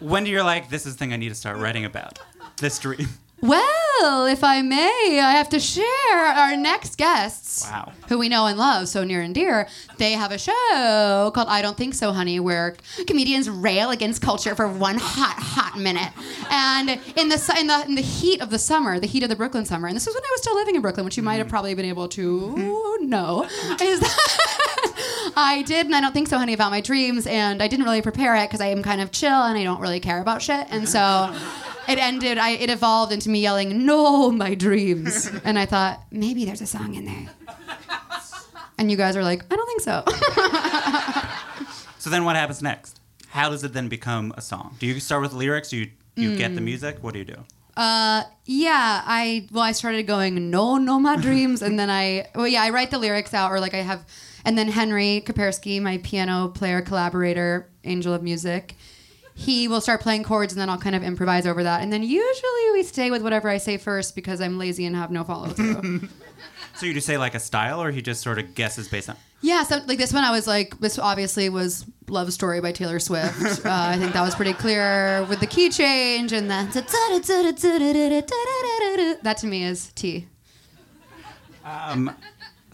When 0.00 0.24
do 0.24 0.30
you're 0.30 0.44
like, 0.44 0.68
this 0.68 0.86
is 0.86 0.94
the 0.94 0.98
thing 0.98 1.12
I 1.12 1.16
need 1.16 1.30
to 1.30 1.34
start 1.34 1.58
writing 1.58 1.84
about. 1.84 2.18
This 2.58 2.78
dream. 2.78 3.08
Well, 3.42 4.26
if 4.26 4.42
I 4.42 4.62
may, 4.62 5.20
I 5.22 5.32
have 5.32 5.50
to 5.50 5.60
share 5.60 5.84
our 6.14 6.56
next 6.56 6.96
guests. 6.96 7.64
Wow. 7.64 7.92
Who 8.08 8.18
we 8.18 8.30
know 8.30 8.46
and 8.46 8.58
love 8.58 8.88
so 8.88 9.04
near 9.04 9.20
and 9.20 9.34
dear. 9.34 9.68
They 9.98 10.12
have 10.12 10.32
a 10.32 10.38
show 10.38 11.30
called 11.34 11.48
I 11.48 11.60
Don't 11.60 11.76
Think 11.76 11.92
So, 11.94 12.12
Honey, 12.12 12.40
where 12.40 12.76
comedians 13.06 13.50
rail 13.50 13.90
against 13.90 14.22
culture 14.22 14.54
for 14.54 14.66
one 14.66 14.96
hot, 14.98 15.36
hot 15.38 15.78
minute. 15.78 16.12
And 16.50 16.90
in 17.14 17.28
the, 17.28 17.56
in 17.58 17.66
the 17.66 17.84
in 17.86 17.94
the 17.94 18.02
heat 18.02 18.40
of 18.40 18.48
the 18.48 18.58
summer, 18.58 18.98
the 18.98 19.06
heat 19.06 19.22
of 19.22 19.28
the 19.28 19.36
Brooklyn 19.36 19.66
summer, 19.66 19.86
and 19.86 19.94
this 19.94 20.06
was 20.06 20.14
when 20.14 20.24
I 20.24 20.30
was 20.32 20.40
still 20.40 20.54
living 20.54 20.74
in 20.74 20.80
Brooklyn, 20.80 21.04
which 21.04 21.18
you 21.18 21.22
might 21.22 21.34
have 21.34 21.46
mm-hmm. 21.46 21.50
probably 21.50 21.74
been 21.74 21.84
able 21.84 22.08
to 22.08 22.54
mm-hmm. 22.56 23.08
know, 23.08 23.44
is 23.82 24.00
that 24.00 24.55
I 25.38 25.62
did, 25.62 25.84
and 25.86 25.94
I 25.94 26.00
don't 26.00 26.12
think 26.12 26.28
so, 26.28 26.38
honey, 26.38 26.54
about 26.54 26.70
my 26.70 26.80
dreams, 26.80 27.26
and 27.26 27.62
I 27.62 27.68
didn't 27.68 27.84
really 27.84 28.00
prepare 28.02 28.34
it 28.36 28.46
because 28.48 28.60
I 28.62 28.68
am 28.68 28.82
kind 28.82 29.00
of 29.02 29.12
chill 29.12 29.42
and 29.42 29.58
I 29.58 29.64
don't 29.64 29.80
really 29.80 30.00
care 30.00 30.20
about 30.20 30.40
shit, 30.40 30.66
and 30.70 30.88
so 30.88 31.30
it 31.88 31.98
ended. 31.98 32.38
I 32.38 32.50
it 32.52 32.70
evolved 32.70 33.12
into 33.12 33.28
me 33.28 33.40
yelling, 33.40 33.84
"No, 33.84 34.30
my 34.30 34.54
dreams," 34.54 35.30
and 35.44 35.58
I 35.58 35.66
thought 35.66 36.02
maybe 36.10 36.44
there's 36.46 36.62
a 36.62 36.66
song 36.66 36.94
in 36.94 37.04
there, 37.04 37.28
and 38.78 38.90
you 38.90 38.96
guys 38.96 39.14
are 39.16 39.22
like, 39.22 39.42
"I 39.50 39.56
don't 39.56 39.66
think 39.66 39.80
so." 39.82 40.04
So 41.98 42.10
then 42.10 42.24
what 42.24 42.36
happens 42.36 42.62
next? 42.62 43.00
How 43.30 43.50
does 43.50 43.64
it 43.64 43.72
then 43.72 43.88
become 43.88 44.32
a 44.36 44.40
song? 44.40 44.76
Do 44.78 44.86
you 44.86 45.00
start 45.00 45.22
with 45.22 45.32
lyrics? 45.32 45.70
Do 45.70 45.76
you 45.78 45.90
you 46.14 46.36
get 46.36 46.52
Mm. 46.52 46.54
the 46.54 46.60
music? 46.60 46.98
What 47.02 47.14
do 47.14 47.18
you 47.18 47.24
do? 47.24 47.44
Uh, 47.76 48.22
yeah, 48.44 49.02
I 49.04 49.48
well, 49.50 49.64
I 49.64 49.72
started 49.72 50.06
going 50.06 50.48
no, 50.50 50.78
no, 50.78 51.00
my 51.00 51.16
dreams, 51.16 51.62
and 51.62 51.76
then 51.78 51.90
I 51.90 52.28
well, 52.36 52.46
yeah, 52.46 52.62
I 52.62 52.70
write 52.70 52.90
the 52.92 52.98
lyrics 52.98 53.34
out, 53.34 53.50
or 53.50 53.58
like 53.58 53.74
I 53.74 53.78
have, 53.82 54.04
and 54.46 54.56
then 54.56 54.68
Henry 54.68 55.22
Koperski, 55.26 55.82
my 55.82 55.98
piano 55.98 56.48
player 56.48 56.80
collaborator, 56.80 57.68
angel 57.84 58.14
of 58.14 58.22
music, 58.22 58.74
he 59.34 59.68
will 59.68 59.82
start 59.82 60.00
playing 60.00 60.24
chords, 60.24 60.54
and 60.54 60.60
then 60.60 60.70
I'll 60.70 60.78
kind 60.78 60.96
of 60.96 61.02
improvise 61.02 61.46
over 61.46 61.62
that, 61.64 61.82
and 61.82 61.92
then 61.92 62.02
usually 62.02 62.70
we 62.72 62.82
stay 62.82 63.10
with 63.10 63.22
whatever 63.22 63.50
I 63.50 63.58
say 63.58 63.76
first 63.76 64.14
because 64.14 64.40
I'm 64.40 64.56
lazy 64.56 64.86
and 64.86 64.96
have 64.96 65.10
no 65.10 65.24
follow 65.24 65.48
through. 65.48 66.08
So 66.74 66.84
you 66.84 66.92
just 66.92 67.06
say 67.06 67.16
like 67.16 67.34
a 67.34 67.40
style, 67.40 67.82
or 67.82 67.90
he 67.90 68.02
just 68.02 68.20
sort 68.22 68.38
of 68.38 68.54
guesses 68.54 68.86
based 68.88 69.08
on. 69.08 69.16
yeah, 69.40 69.62
so 69.62 69.80
like 69.86 69.98
this 69.98 70.12
one, 70.12 70.24
I 70.24 70.30
was 70.30 70.46
like, 70.46 70.78
this 70.78 70.98
obviously 70.98 71.48
was 71.48 71.86
"Love 72.08 72.32
Story" 72.34 72.60
by 72.60 72.72
Taylor 72.72 72.98
Swift. 72.98 73.64
Uh, 73.64 73.70
I 73.72 73.96
think 73.96 74.12
that 74.12 74.20
was 74.22 74.34
pretty 74.34 74.52
clear 74.52 75.24
with 75.28 75.40
the 75.40 75.46
key 75.46 75.70
change, 75.70 76.32
and 76.32 76.50
then 76.50 76.70
that 79.22 79.38
to 79.38 79.46
me 79.46 79.64
is 79.64 79.90
T. 79.94 80.28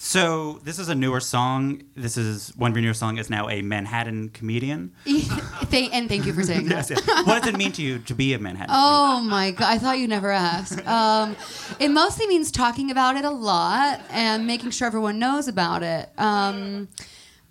So 0.05 0.59
this 0.65 0.81
is 0.81 0.89
a 0.89 0.97
newer 0.97 1.21
song. 1.21 1.85
This 1.95 2.17
is 2.17 2.49
one 2.57 2.73
of 2.73 2.77
your 2.77 2.83
newer 2.83 2.93
song 2.93 3.19
is 3.19 3.31
now 3.31 3.49
a 3.49 3.63
Manhattan 3.63 4.31
comedian. 4.31 4.91
Thank, 5.07 5.95
and 5.95 6.09
thank 6.09 6.27
you 6.27 6.33
for 6.33 6.43
saying 6.43 6.67
that. 6.67 6.91
Yes. 6.91 7.07
what 7.25 7.45
does 7.45 7.55
it 7.55 7.57
mean 7.57 7.71
to 7.73 7.83
you 7.83 8.01
to 8.01 8.15
be 8.15 8.35
a 8.35 8.39
Manhattan? 8.41 8.75
Oh 8.77 9.21
my 9.21 9.53
god! 9.53 9.71
I 9.71 9.79
thought 9.79 9.99
you'd 10.01 10.11
never 10.11 10.33
ask. 10.33 10.85
Um, 10.89 11.37
it 11.79 11.89
mostly 11.89 12.27
means 12.27 12.51
talking 12.51 12.91
about 12.91 13.17
it 13.17 13.25
a 13.25 13.31
lot 13.31 14.01
and 14.11 14.45
making 14.45 14.73
sure 14.73 14.89
everyone 14.89 15.21
knows 15.21 15.47
about 15.47 15.85
it. 15.85 16.11
Um, 16.19 16.89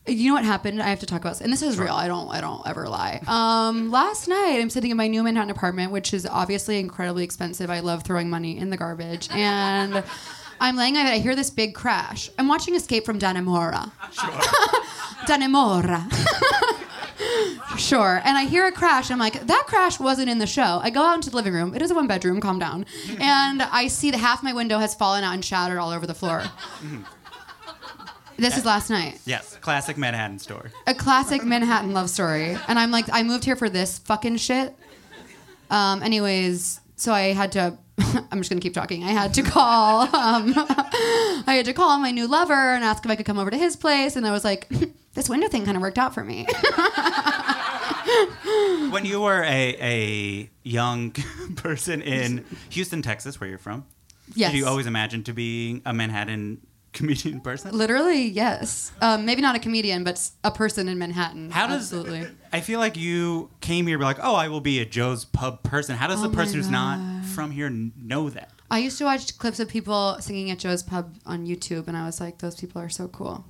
you 0.06 0.30
know 0.30 0.36
what 0.36 0.44
happened? 0.44 0.84
I 0.84 0.90
have 0.90 1.00
to 1.00 1.06
talk 1.06 1.22
about, 1.22 1.36
this, 1.36 1.42
and 1.42 1.54
this 1.54 1.62
is 1.62 1.80
real. 1.80 1.94
I 1.94 2.10
don't. 2.10 2.28
I 2.30 2.42
don't 2.42 2.68
ever 2.68 2.90
lie. 2.90 3.22
Um, 3.28 3.92
last 3.92 4.28
night, 4.28 4.60
I'm 4.60 4.70
sitting 4.70 4.92
in 4.92 4.98
my 4.98 5.08
new 5.08 5.24
Manhattan 5.24 5.52
apartment, 5.52 5.94
which 5.94 6.14
is 6.14 6.28
obviously 6.28 6.80
incredibly 6.80 7.24
expensive. 7.24 7.70
I 7.70 7.80
love 7.80 8.04
throwing 8.04 8.30
money 8.30 8.58
in 8.58 8.72
the 8.72 8.78
garbage, 8.78 9.30
and 9.32 10.04
I'm 10.62 10.78
laying. 10.78 10.96
I 10.96 11.18
hear 11.18 11.36
this 11.36 11.50
big 11.50 11.74
crash. 11.74 12.30
I'm 12.38 12.48
watching 12.48 12.76
Escape 12.76 13.04
from 13.04 13.18
Dannemora. 13.20 13.92
Sure. 14.12 14.30
Dannemora. 15.28 16.08
Sure. 17.78 18.22
And 18.26 18.38
I 18.38 18.46
hear 18.46 18.66
a 18.68 18.72
crash. 18.72 19.12
I'm 19.12 19.20
like, 19.20 19.48
that 19.48 19.64
crash 19.68 20.00
wasn't 20.00 20.30
in 20.30 20.40
the 20.40 20.48
show. 20.48 20.80
I 20.84 20.90
go 20.90 21.02
out 21.04 21.16
into 21.16 21.30
the 21.30 21.36
living 21.36 21.54
room. 21.54 21.74
It 21.74 21.82
is 21.82 21.90
a 21.90 21.96
one 21.96 22.08
bedroom. 22.08 22.42
Calm 22.42 22.60
down. 22.60 22.86
And 23.20 23.62
I 23.62 23.88
see 23.88 24.12
that 24.12 24.18
half 24.18 24.44
my 24.44 24.54
window 24.54 24.78
has 24.80 24.94
fallen 24.94 25.24
out 25.24 25.34
and 25.34 25.44
shattered 25.44 25.78
all 25.78 25.92
over 25.92 26.06
the 26.06 26.14
floor. 26.14 26.44
This 28.38 28.58
is 28.58 28.66
last 28.66 28.90
night. 28.90 29.20
Yes, 29.26 29.58
classic 29.62 29.98
Manhattan 29.98 30.40
story. 30.40 30.72
A 30.88 30.94
classic 30.94 31.44
Manhattan 31.44 31.94
love 31.94 32.10
story. 32.10 32.58
And 32.68 32.78
I'm 32.78 32.92
like, 32.92 33.06
I 33.12 33.24
moved 33.24 33.46
here 33.46 33.56
for 33.56 33.70
this 33.70 34.00
fucking 34.00 34.38
shit. 34.38 34.76
Um, 35.70 36.04
anyways, 36.04 36.82
so 36.98 37.14
I 37.14 37.34
had 37.34 37.52
to. 37.54 37.78
I'm 38.32 38.40
just 38.40 38.50
gonna 38.50 38.62
keep 38.62 38.74
talking. 38.74 39.04
I 39.04 39.12
had 39.12 39.34
to 39.36 39.44
call. 39.44 40.02
Um, 40.02 40.54
I 40.56 41.54
had 41.56 41.66
to 41.66 41.74
call 41.74 41.98
my 42.00 42.12
new 42.12 42.28
lover 42.28 42.54
and 42.54 42.84
ask 42.84 43.04
if 43.06 43.12
I 43.12 43.16
could 43.16 43.26
come 43.26 43.38
over 43.38 43.52
to 43.52 43.58
his 43.58 43.76
place. 43.76 44.16
And 44.16 44.26
I 44.26 44.32
was 44.32 44.44
like, 44.44 44.68
this 45.14 45.30
window 45.30 45.48
thing 45.48 45.66
kind 45.66 45.78
of 45.78 45.82
worked 45.82 45.98
out 45.98 46.14
for 46.14 46.24
me. 46.24 46.48
When 48.92 49.06
you 49.06 49.22
were 49.22 49.44
a, 49.44 49.76
a 49.80 50.50
young 50.64 51.12
person 51.56 52.02
in 52.02 52.46
Houston, 52.70 53.02
Texas, 53.02 53.40
where 53.40 53.50
you're 53.50 53.60
from, 53.60 53.86
yes. 54.34 54.52
did 54.52 54.58
you 54.58 54.66
always 54.66 54.86
imagine 54.86 55.24
to 55.24 55.34
be 55.34 55.82
a 55.86 55.94
Manhattan 55.94 56.60
comedian 56.94 57.42
person? 57.42 57.72
Literally, 57.76 58.24
yes. 58.28 58.92
Um, 59.02 59.26
maybe 59.26 59.42
not 59.42 59.56
a 59.56 59.60
comedian, 59.60 60.04
but 60.04 60.30
a 60.44 60.52
person 60.52 60.88
in 60.88 60.98
Manhattan. 60.98 61.50
How 61.52 61.68
does 61.68 61.94
Absolutely. 61.94 62.28
I 62.52 62.60
feel 62.62 62.80
like 62.80 62.98
you 62.98 63.50
came 63.62 63.88
here 63.88 63.98
be 63.98 64.04
like, 64.04 64.20
oh, 64.22 64.36
I 64.36 64.48
will 64.50 64.62
be 64.62 64.80
a 64.80 64.86
Joe's 64.86 65.26
Pub 65.26 65.64
person. 65.64 65.96
How 65.96 66.08
does 66.08 66.20
Oh 66.20 66.28
the 66.28 66.36
person 66.36 66.56
who's 66.56 66.70
not 66.70 67.26
from 67.26 67.52
here 67.52 67.70
know 67.70 68.30
that? 68.30 68.52
I 68.70 68.80
used 68.80 68.98
to 69.00 69.04
watch 69.06 69.38
clips 69.38 69.60
of 69.60 69.68
people 69.68 70.18
singing 70.22 70.50
at 70.52 70.60
Joe's 70.60 70.84
Pub 70.84 71.16
on 71.26 71.46
YouTube, 71.46 71.88
and 71.88 71.98
I 71.98 72.06
was 72.06 72.20
like, 72.22 72.38
those 72.40 72.56
people 72.56 72.82
are 72.82 72.90
so 72.90 73.08
cool. 73.10 73.46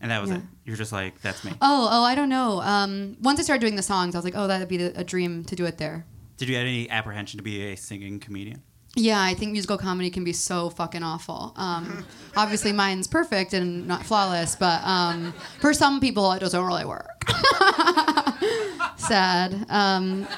And 0.00 0.10
that 0.10 0.20
was 0.20 0.30
Yeah. 0.30 0.36
it. 0.38 0.42
You're 0.64 0.76
just 0.76 0.92
like, 0.92 1.20
that's 1.22 1.44
me. 1.44 1.52
Oh, 1.60 1.88
oh, 1.90 2.04
I 2.04 2.14
don't 2.14 2.28
know. 2.28 2.60
Um, 2.60 3.16
once 3.20 3.38
I 3.40 3.42
started 3.42 3.60
doing 3.60 3.76
the 3.76 3.82
songs, 3.82 4.14
I 4.14 4.18
was 4.18 4.24
like, 4.24 4.34
oh, 4.36 4.46
that'd 4.48 4.68
be 4.68 4.82
a 4.82 5.04
dream 5.04 5.44
to 5.44 5.56
do 5.56 5.64
it 5.64 5.78
there. 5.78 6.06
Did 6.36 6.48
you 6.48 6.56
have 6.56 6.64
any 6.66 6.90
apprehension 6.90 7.38
to 7.38 7.42
be 7.44 7.72
a 7.72 7.76
singing 7.76 8.18
comedian? 8.18 8.62
Yeah, 8.94 9.22
I 9.22 9.32
think 9.34 9.52
musical 9.52 9.78
comedy 9.78 10.10
can 10.10 10.22
be 10.22 10.34
so 10.34 10.68
fucking 10.68 11.02
awful. 11.02 11.54
Um, 11.56 12.04
obviously, 12.36 12.72
mine's 12.72 13.06
perfect 13.06 13.54
and 13.54 13.88
not 13.88 14.04
flawless, 14.04 14.54
but 14.54 14.82
um, 14.84 15.32
for 15.60 15.72
some 15.72 15.98
people, 16.00 16.30
it 16.32 16.40
doesn't 16.40 16.62
really 16.62 16.84
work. 16.84 17.24
sad. 18.96 19.64
Um, 19.70 20.28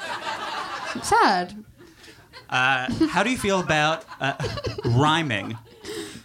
sad. 1.03 1.65
Uh, 2.49 2.89
how 3.09 3.23
do 3.23 3.29
you 3.29 3.37
feel 3.37 3.59
about 3.59 4.05
uh, 4.21 4.35
rhyming? 4.85 5.57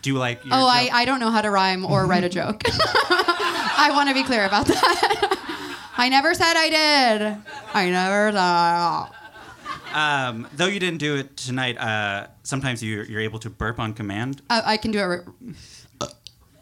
Do 0.02 0.10
you 0.10 0.16
like? 0.18 0.44
your 0.44 0.54
Oh, 0.54 0.66
I, 0.66 0.88
I 0.92 1.04
don't 1.04 1.18
know 1.20 1.30
how 1.30 1.42
to 1.42 1.50
rhyme 1.50 1.84
or 1.84 2.06
write 2.06 2.24
a 2.24 2.28
joke. 2.28 2.62
I 2.68 3.90
want 3.92 4.08
to 4.08 4.14
be 4.14 4.22
clear 4.22 4.44
about 4.44 4.66
that. 4.66 5.36
I 5.96 6.08
never 6.08 6.32
said 6.34 6.54
I 6.56 6.68
did. 6.68 7.36
I 7.74 7.90
never 7.90 8.32
thought. 8.32 9.12
Um, 9.94 10.46
though 10.54 10.66
you 10.66 10.78
didn't 10.80 10.98
do 10.98 11.16
it 11.16 11.36
tonight, 11.36 11.76
uh, 11.78 12.28
sometimes 12.42 12.82
you, 12.82 13.02
you're 13.02 13.20
able 13.20 13.38
to 13.40 13.50
burp 13.50 13.78
on 13.80 13.92
command. 13.94 14.42
I, 14.50 14.62
I 14.72 14.76
can 14.76 14.90
do 14.92 14.98
it. 15.00 15.04
Re- 15.06 15.24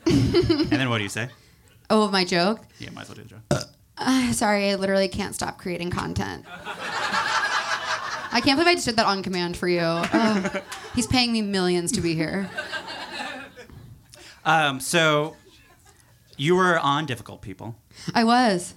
And 0.07 0.71
then 0.71 0.89
what 0.89 0.99
do 0.99 1.05
you 1.05 1.11
say? 1.11 1.29
oh, 1.91 2.09
my 2.11 2.25
joke. 2.25 2.61
Yeah, 2.79 2.91
might 2.91 3.03
as 3.03 3.09
well 3.09 3.17
do 3.17 3.23
the 3.25 3.29
joke. 3.29 3.69
Uh, 3.99 4.33
sorry, 4.33 4.71
I 4.71 4.77
literally 4.77 5.09
can't 5.09 5.35
stop 5.35 5.59
creating 5.59 5.91
content. 5.91 6.47
I 8.31 8.41
can't 8.45 8.57
believe 8.59 8.69
I 8.69 8.75
just 8.75 8.87
did 8.87 8.97
that 8.97 9.07
on 9.07 9.23
command 9.23 9.57
for 9.57 9.69
you. 9.69 9.81
Ugh. 9.81 10.63
he's 10.95 11.07
paying 11.07 11.33
me 11.33 11.43
millions 11.43 11.93
to 11.93 12.01
be 12.01 12.15
here. 12.15 12.49
Um, 14.45 14.81
so 14.81 15.37
you 16.37 16.55
were 16.57 16.79
on 16.79 17.05
Difficult 17.07 17.43
People. 17.43 17.77
I 18.15 18.25
was. 18.25 18.75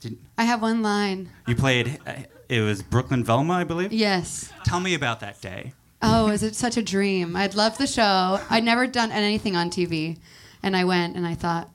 Did, 0.00 0.18
I 0.36 0.44
have 0.44 0.60
one 0.60 0.82
line. 0.82 1.30
you 1.46 1.54
played. 1.54 1.98
It 2.48 2.60
was 2.60 2.82
Brooklyn 2.82 3.24
Velma, 3.24 3.54
I 3.54 3.64
believe. 3.64 3.92
Yes. 3.92 4.52
Tell 4.64 4.80
me 4.80 4.94
about 4.94 5.20
that 5.20 5.40
day. 5.40 5.72
Oh, 6.02 6.28
is 6.28 6.42
it 6.42 6.54
such 6.54 6.76
a 6.76 6.82
dream? 6.82 7.34
I'd 7.36 7.54
loved 7.54 7.78
the 7.78 7.86
show. 7.86 8.40
I'd 8.50 8.64
never 8.64 8.86
done 8.86 9.10
anything 9.10 9.56
on 9.56 9.70
TV. 9.70 10.18
And 10.62 10.76
I 10.76 10.84
went 10.84 11.16
and 11.16 11.26
I 11.26 11.34
thought, 11.34 11.70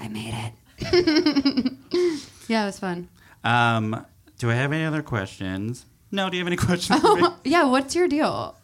I 0.00 0.08
made 0.08 0.34
it. 0.34 0.52
yeah, 2.48 2.62
it 2.62 2.66
was 2.66 2.78
fun. 2.78 3.08
Um, 3.44 4.04
do 4.38 4.50
I 4.50 4.54
have 4.54 4.72
any 4.72 4.84
other 4.84 5.02
questions? 5.02 5.86
No. 6.12 6.28
Do 6.28 6.36
you 6.36 6.42
have 6.42 6.46
any 6.48 6.56
questions 6.66 7.00
for 7.00 7.16
me? 7.16 7.28
Yeah, 7.44 7.64
what's 7.64 7.94
your 7.94 8.08
deal? 8.08 8.56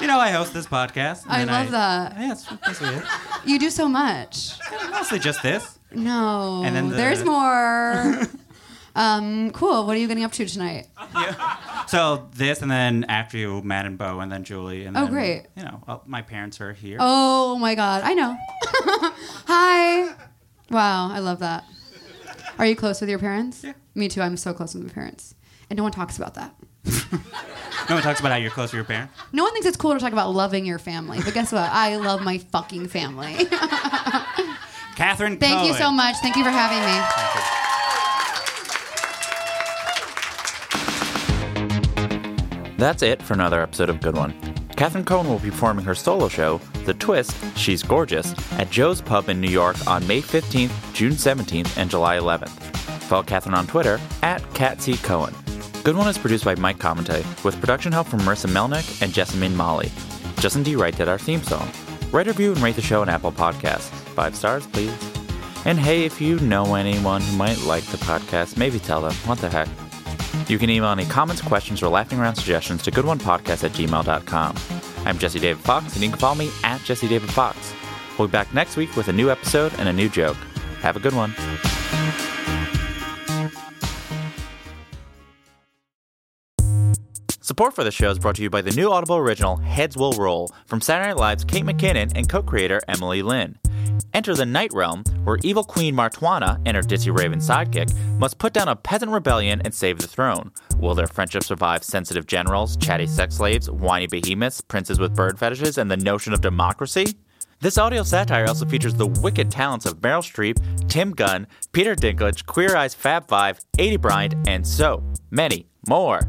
You 0.00 0.08
know, 0.08 0.18
I 0.18 0.30
host 0.32 0.52
this 0.52 0.66
podcast. 0.66 1.22
I 1.28 1.44
love 1.44 1.70
that. 1.70 2.14
Yeah, 2.18 2.32
it's 2.32 2.44
basically 2.46 2.96
it. 2.96 3.04
You 3.46 3.58
do 3.58 3.70
so 3.70 3.88
much. 3.88 4.50
Mostly 4.90 5.18
just 5.18 5.42
this. 5.42 5.78
No. 5.92 6.62
And 6.64 6.76
then 6.76 6.90
the- 6.90 6.96
There's 6.96 7.24
more. 7.24 8.20
Um, 8.94 9.50
cool. 9.50 9.86
What 9.86 9.96
are 9.96 9.98
you 10.00 10.08
getting 10.08 10.24
up 10.24 10.32
to 10.32 10.46
tonight? 10.46 10.86
Yeah. 11.14 11.84
So 11.86 12.28
this, 12.34 12.62
and 12.62 12.70
then 12.70 13.04
after 13.08 13.36
you, 13.36 13.60
Matt 13.62 13.86
and 13.86 13.98
Bo, 13.98 14.20
and 14.20 14.30
then 14.32 14.44
Julie, 14.44 14.84
and 14.86 14.96
Oh, 14.96 15.02
then, 15.04 15.12
great. 15.12 15.46
You 15.56 15.64
know, 15.64 15.82
well, 15.86 16.02
my 16.06 16.22
parents 16.22 16.60
are 16.60 16.72
here. 16.72 16.98
Oh 17.00 17.58
my 17.58 17.74
God. 17.74 18.02
I 18.04 18.14
know. 18.14 18.36
Hi. 19.46 20.14
Wow. 20.70 21.10
I 21.12 21.18
love 21.18 21.40
that. 21.40 21.64
Are 22.58 22.66
you 22.66 22.76
close 22.76 23.00
with 23.00 23.10
your 23.10 23.18
parents? 23.18 23.62
Yeah. 23.64 23.72
Me 23.94 24.08
too. 24.08 24.22
I'm 24.22 24.36
so 24.36 24.54
close 24.54 24.74
with 24.74 24.84
my 24.84 24.90
parents. 24.92 25.34
And 25.70 25.76
no 25.76 25.82
one 25.82 25.92
talks 25.92 26.16
about 26.16 26.34
that. 26.34 26.54
No 27.86 27.96
one 27.96 28.02
talks 28.02 28.18
about 28.18 28.32
how 28.32 28.38
you're 28.38 28.50
close 28.50 28.70
with 28.72 28.78
your 28.78 28.84
parents. 28.84 29.12
No 29.30 29.42
one 29.42 29.52
thinks 29.52 29.66
it's 29.66 29.76
cool 29.76 29.92
to 29.92 29.98
talk 30.00 30.14
about 30.14 30.30
loving 30.30 30.64
your 30.64 30.78
family. 30.78 31.18
But 31.22 31.34
guess 31.34 31.52
what? 31.52 31.68
I 31.70 31.96
love 31.96 32.22
my 32.22 32.38
fucking 32.38 32.88
family. 32.88 33.34
Catherine. 34.96 35.36
Thank 35.38 35.66
you 35.68 35.74
so 35.74 35.90
much. 35.92 36.16
Thank 36.22 36.36
you 36.36 36.44
for 36.44 36.50
having 36.50 36.78
me. 36.80 37.53
That's 42.76 43.02
it 43.02 43.22
for 43.22 43.34
another 43.34 43.62
episode 43.62 43.88
of 43.88 44.00
Good 44.00 44.16
One. 44.16 44.34
Catherine 44.76 45.04
Cohen 45.04 45.28
will 45.28 45.38
be 45.38 45.50
performing 45.50 45.84
her 45.84 45.94
solo 45.94 46.28
show, 46.28 46.58
The 46.84 46.94
Twist, 46.94 47.36
She's 47.56 47.82
Gorgeous, 47.82 48.34
at 48.58 48.70
Joe's 48.70 49.00
Pub 49.00 49.28
in 49.28 49.40
New 49.40 49.50
York 49.50 49.76
on 49.86 50.06
May 50.06 50.20
15th, 50.20 50.92
June 50.92 51.12
17th, 51.12 51.76
and 51.78 51.88
July 51.88 52.18
11th. 52.18 52.50
Follow 53.04 53.22
Catherine 53.22 53.54
on 53.54 53.66
Twitter 53.66 54.00
at 54.22 54.42
CatCCohen. 54.54 55.84
Good 55.84 55.96
One 55.96 56.08
is 56.08 56.18
produced 56.18 56.44
by 56.44 56.54
Mike 56.56 56.78
Comite, 56.78 57.24
with 57.44 57.60
production 57.60 57.92
help 57.92 58.08
from 58.08 58.20
Marissa 58.20 58.50
Melnick 58.50 59.02
and 59.02 59.12
Jessamine 59.12 59.54
Molly. 59.54 59.92
Justin 60.38 60.62
D. 60.62 60.74
Wright 60.74 60.96
did 60.96 61.08
our 61.08 61.18
theme 61.18 61.42
song. 61.42 61.70
Write 62.10 62.26
a 62.26 62.30
review 62.30 62.52
and 62.52 62.60
rate 62.60 62.76
the 62.76 62.82
show 62.82 63.02
on 63.02 63.08
Apple 63.08 63.32
Podcasts. 63.32 63.90
Five 64.14 64.34
stars, 64.34 64.66
please. 64.66 64.92
And 65.64 65.78
hey, 65.78 66.04
if 66.04 66.20
you 66.20 66.38
know 66.40 66.74
anyone 66.74 67.20
who 67.22 67.36
might 67.36 67.60
like 67.62 67.84
the 67.84 67.96
podcast, 67.98 68.56
maybe 68.56 68.78
tell 68.78 69.00
them. 69.00 69.14
What 69.26 69.38
the 69.38 69.48
heck? 69.48 69.68
You 70.48 70.58
can 70.58 70.70
email 70.70 70.90
any 70.90 71.06
comments, 71.06 71.42
questions, 71.42 71.82
or 71.82 71.88
laughing 71.88 72.18
around 72.18 72.36
suggestions 72.36 72.82
to 72.82 72.90
goodonepodcast 72.90 73.64
at 73.64 73.72
gmail.com. 73.72 74.56
I'm 75.06 75.18
Jesse 75.18 75.38
David 75.38 75.62
Fox, 75.62 75.94
and 75.94 76.02
you 76.02 76.10
can 76.10 76.18
follow 76.18 76.36
me 76.36 76.50
at 76.62 76.82
Jesse 76.82 77.08
David 77.08 77.30
Fox. 77.30 77.72
We'll 78.18 78.28
be 78.28 78.32
back 78.32 78.52
next 78.54 78.76
week 78.76 78.94
with 78.96 79.08
a 79.08 79.12
new 79.12 79.30
episode 79.30 79.72
and 79.78 79.88
a 79.88 79.92
new 79.92 80.08
joke. 80.08 80.36
Have 80.80 80.96
a 80.96 81.00
good 81.00 81.14
one. 81.14 81.34
Support 87.44 87.74
for 87.74 87.84
the 87.84 87.90
show 87.90 88.08
is 88.08 88.18
brought 88.18 88.36
to 88.36 88.42
you 88.42 88.48
by 88.48 88.62
the 88.62 88.70
new 88.70 88.90
Audible 88.90 89.16
original 89.16 89.58
Heads 89.58 89.98
Will 89.98 90.12
Roll 90.12 90.50
from 90.64 90.80
Saturday 90.80 91.08
Night 91.08 91.18
Live's 91.18 91.44
Kate 91.44 91.62
McKinnon 91.62 92.10
and 92.14 92.26
co-creator 92.26 92.80
Emily 92.88 93.20
Lynn. 93.20 93.58
Enter 94.14 94.34
the 94.34 94.46
Night 94.46 94.70
Realm, 94.72 95.04
where 95.24 95.36
evil 95.42 95.62
Queen 95.62 95.94
Martuana 95.94 96.58
and 96.64 96.74
her 96.74 96.82
ditzy 96.82 97.14
raven 97.14 97.40
sidekick 97.40 97.94
must 98.18 98.38
put 98.38 98.54
down 98.54 98.68
a 98.68 98.74
peasant 98.74 99.12
rebellion 99.12 99.60
and 99.62 99.74
save 99.74 99.98
the 99.98 100.06
throne. 100.06 100.52
Will 100.78 100.94
their 100.94 101.06
friendship 101.06 101.44
survive 101.44 101.84
sensitive 101.84 102.26
generals, 102.26 102.78
chatty 102.78 103.06
sex 103.06 103.36
slaves, 103.36 103.70
whiny 103.70 104.06
behemoths, 104.06 104.62
princes 104.62 104.98
with 104.98 105.14
bird 105.14 105.38
fetishes, 105.38 105.76
and 105.76 105.90
the 105.90 105.98
notion 105.98 106.32
of 106.32 106.40
democracy? 106.40 107.14
This 107.60 107.76
audio 107.76 108.04
satire 108.04 108.46
also 108.46 108.64
features 108.64 108.94
the 108.94 109.08
wicked 109.20 109.50
talents 109.50 109.84
of 109.84 110.00
Meryl 110.00 110.22
Streep, 110.22 110.88
Tim 110.88 111.10
Gunn, 111.10 111.46
Peter 111.72 111.94
Dinklage, 111.94 112.46
Queer 112.46 112.74
Eye's 112.74 112.94
Fab 112.94 113.28
Five, 113.28 113.60
Aidy 113.76 114.00
Bryant, 114.00 114.34
and 114.48 114.66
so 114.66 115.04
many 115.30 115.66
more. 115.88 116.20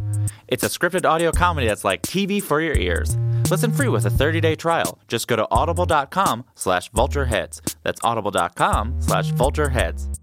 It's 0.47 0.63
a 0.63 0.67
scripted 0.67 1.05
audio 1.05 1.31
comedy 1.31 1.67
that's 1.67 1.83
like 1.83 2.01
TV 2.01 2.41
for 2.41 2.61
your 2.61 2.77
ears. 2.77 3.17
Listen 3.49 3.71
free 3.71 3.87
with 3.87 4.05
a 4.05 4.09
30-day 4.09 4.55
trial. 4.55 4.99
Just 5.07 5.27
go 5.27 5.35
to 5.35 5.47
audible.com 5.51 6.45
slash 6.55 6.91
vultureheads. 6.91 7.75
That's 7.83 7.99
audible.com 8.03 9.01
slash 9.01 9.31
vultureheads. 9.31 10.19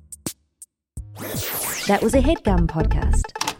That 1.86 2.02
was 2.02 2.14
a 2.14 2.20
headgum 2.20 2.66
podcast. 2.66 3.51